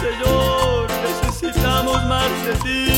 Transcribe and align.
Señor, 0.00 0.86
necesitamos 1.02 2.04
más 2.04 2.30
de 2.44 2.54
ti. 2.62 2.97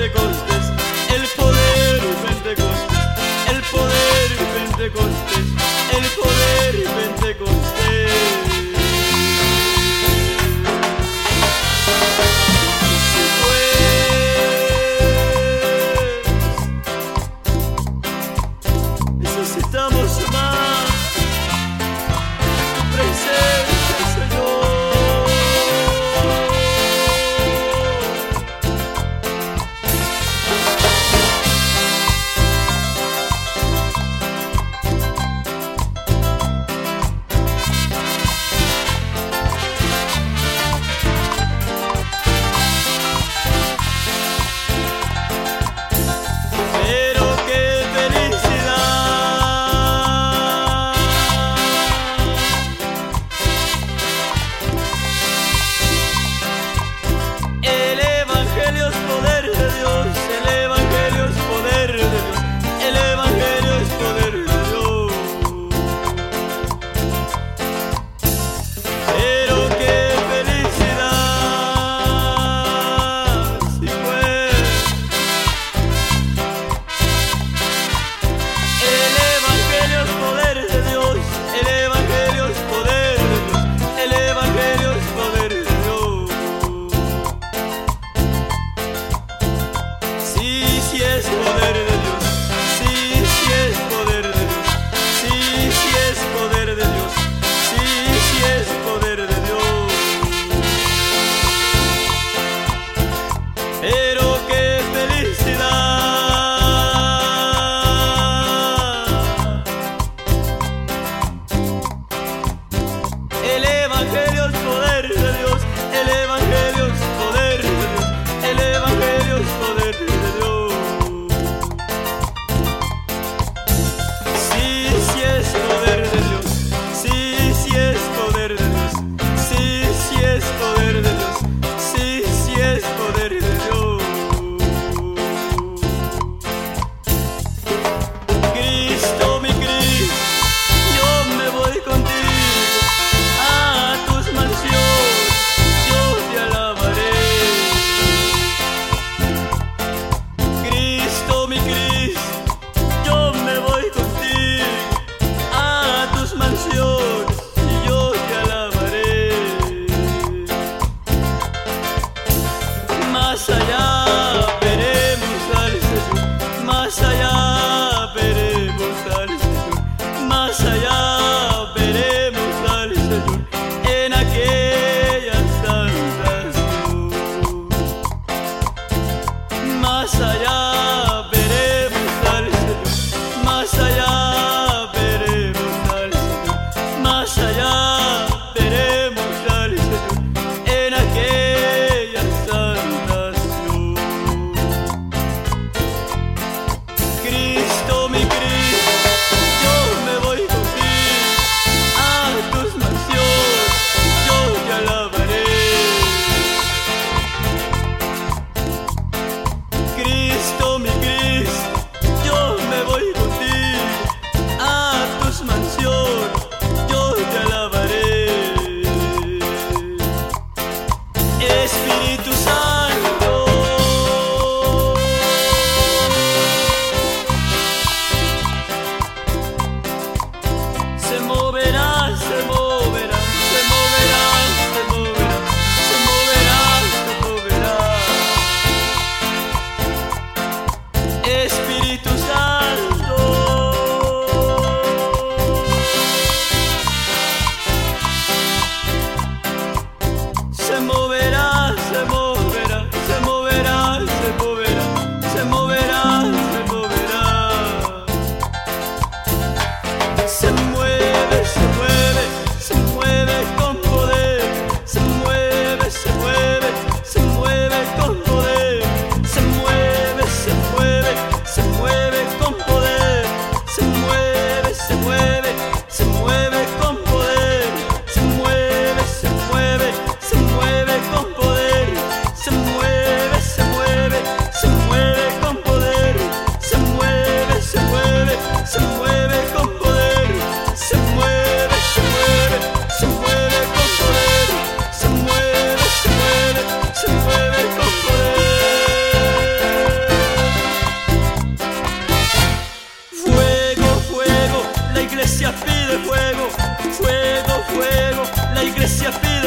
El 0.00 0.08
poder 1.36 2.00
de 2.00 2.14
Pentecostés, 2.24 2.98
el 3.50 3.60
poder 3.70 4.28
de 4.38 4.44
Pentecostés, 4.54 5.48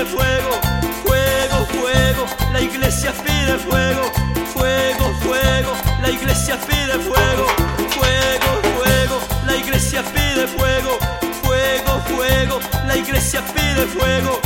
fuego, 0.05 0.51
fuego, 1.03 1.65
fuego, 1.65 2.25
la 2.51 2.61
iglesia 2.61 3.11
pide 3.23 3.57
fuego, 3.57 4.11
fuego, 4.53 5.13
fuego, 5.21 5.71
la 6.01 6.09
iglesia 6.09 6.57
pide 6.67 6.99
fuego, 6.99 7.47
fuego, 7.89 8.49
fuego, 8.77 9.19
la 9.45 9.55
iglesia 9.55 10.03
pide 10.03 10.47
fuego, 10.47 10.97
fuego, 11.43 12.01
fuego, 12.07 12.59
la 12.87 12.97
iglesia 12.97 13.41
pide 13.53 13.85
fuego. 13.87 14.42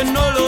que 0.00 0.12
no 0.12 0.30
lo 0.30 0.39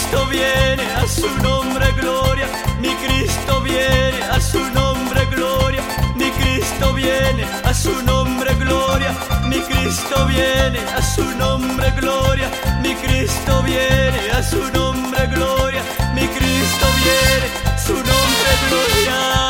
Cristo 0.00 0.26
viene, 0.28 0.82
a 0.94 1.06
su 1.06 1.28
nombre 1.42 1.92
gloria. 1.92 2.48
Mi 2.80 2.94
Cristo 2.96 3.60
viene, 3.60 4.22
a 4.30 4.40
su 4.40 4.58
nombre 4.72 5.26
gloria. 5.26 5.82
Mi 6.16 6.30
Cristo 6.30 6.94
viene, 6.94 7.44
a 7.64 7.74
su 7.74 8.02
nombre 8.04 8.54
gloria. 8.54 9.14
Mi 9.44 9.60
Cristo 9.60 10.24
viene, 10.24 10.78
a 10.96 11.02
su 11.02 11.24
nombre 11.36 11.92
gloria. 12.00 12.50
Mi 12.82 12.94
Cristo 12.94 13.62
viene, 13.62 14.30
a 14.32 14.42
su 14.42 14.62
nombre 14.72 15.26
gloria. 15.26 15.82
Mi 16.14 16.26
Cristo 16.28 16.86
viene, 17.02 17.46
a 17.66 17.78
su 17.78 17.92
nombre 17.92 18.52
gloria. 18.68 19.49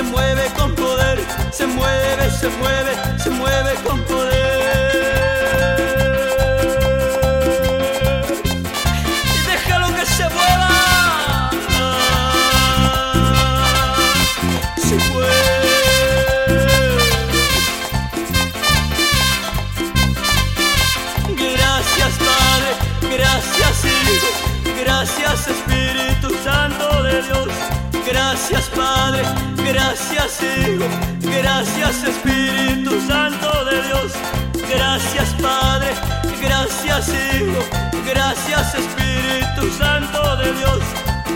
se 0.00 0.06
mueve 0.06 0.46
con 0.56 0.74
poder, 0.74 1.18
se 1.52 1.66
mueve, 1.66 2.30
se 2.30 2.48
mueve, 2.48 2.92
se 3.22 3.28
mueve 3.28 3.74
con 3.84 4.00
poder. 4.04 4.09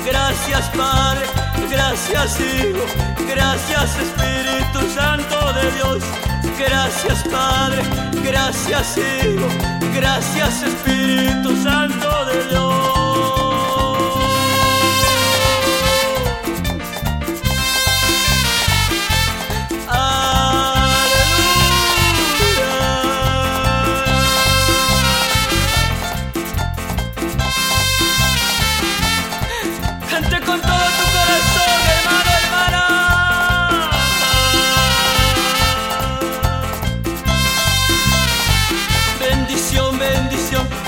Gracias 0.04 0.68
Padre, 0.76 1.26
gracias 1.70 2.38
Hijo, 2.38 2.84
gracias 3.26 3.96
Espíritu 3.96 4.94
Santo 4.94 5.52
de 5.54 5.70
Dios. 5.72 6.02
Gracias 6.58 7.24
Padre, 7.24 7.82
gracias 8.22 8.98
Hijo, 8.98 9.48
gracias 9.94 10.62
Espíritu 10.62 11.56
Santo 11.62 12.24
de 12.26 12.48
Dios. 12.48 12.93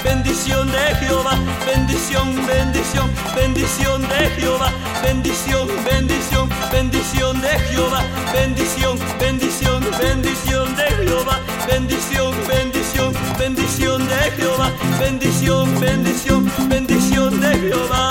bendición, 0.04 0.70
de 0.70 0.94
Jehová, 0.96 1.38
bendición, 1.66 2.46
bendición, 2.46 3.10
bendición 3.34 4.02
de 4.08 4.30
Jehová, 4.36 4.70
bendición, 5.02 5.68
bendición, 5.84 6.48
bendición 6.70 7.40
de 7.40 7.48
Jehová, 7.68 8.02
bendición, 8.32 8.98
bendición, 9.18 9.84
bendición 10.00 10.76
de 10.76 10.84
Jehová, 10.84 11.40
bendición, 11.66 12.34
bendición, 12.48 13.12
bendición 13.38 14.06
de 14.08 14.30
Jehová, 14.36 14.70
bendición, 14.98 15.80
bendición, 15.80 16.52
bendición 16.68 17.40
de 17.40 17.58
Jehová. 17.58 18.06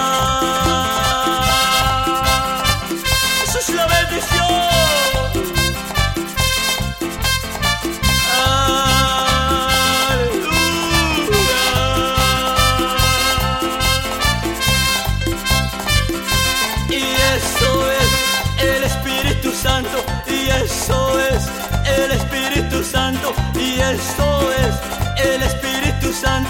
Eso 3.44 3.60
es 3.60 3.70
la 3.70 3.86
bendición. 3.88 4.75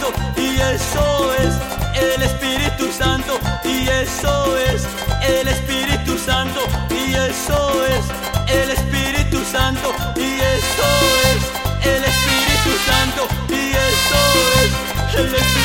Santo, 0.05 0.41
y 0.41 0.59
eso 0.59 1.33
es 1.33 1.53
el 1.95 2.21
Espíritu 2.21 2.91
Santo, 2.91 3.39
y 3.63 3.87
eso 3.87 4.57
es 4.57 4.85
el 5.21 5.47
Espíritu 5.47 6.17
Santo, 6.17 6.59
y 6.89 7.13
eso 7.13 7.85
es 7.85 8.05
el 8.53 8.71
Espíritu 8.71 9.43
Santo, 9.51 9.93
y 10.15 10.39
eso 10.39 10.87
es 11.29 11.87
el 11.87 12.03
Espíritu 12.03 12.71
Santo, 12.85 13.27
y 13.49 13.71
eso 13.71 14.21
es 14.59 15.19
el 15.19 15.35
Espíritu 15.35 15.64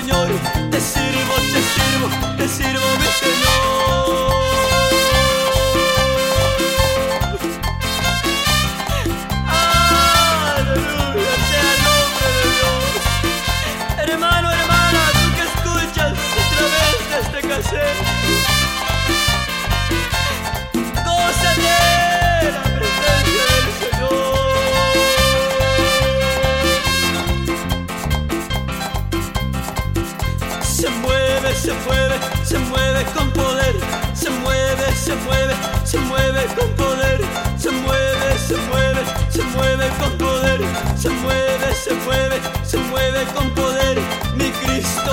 Señor. 0.00 0.28
Te 0.70 0.80
sirvo, 0.80 1.34
te 1.52 1.62
sirvo, 1.62 2.36
te 2.38 2.48
sirvo, 2.48 2.86
mi 2.98 3.06
Señor. 3.20 4.09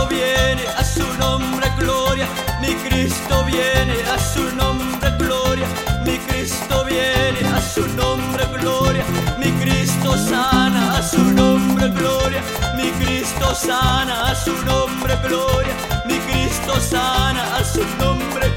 Viene 0.10 0.66
a 0.78 0.84
su 0.84 1.06
nombre 1.18 1.72
gloria. 1.78 2.28
Mi 2.62 2.74
Cristo 2.76 3.44
viene 3.46 3.96
a 4.10 4.18
su 4.18 4.44
nombre 4.56 5.16
gloria. 5.18 5.68
Mi 6.06 6.18
Cristo 6.20 6.84
viene 6.86 7.40
a 7.54 7.62
su 7.62 7.86
nombre 7.96 8.46
gloria. 8.58 9.04
Mi 9.38 9.52
Cristo 9.60 10.18
sana 10.18 10.98
a 10.98 11.02
su 11.02 11.22
nombre 11.34 11.90
gloria. 11.90 12.42
Mi 12.76 12.92
Cristo 12.92 13.54
sana 13.54 14.30
a 14.30 14.36
su 14.36 14.54
nombre 14.66 15.18
gloria. 15.24 15.74
Mi 16.06 16.20
Cristo 16.20 16.80
sana 16.80 17.58
a 17.58 17.64
su 17.64 17.84
nombre 17.98 18.54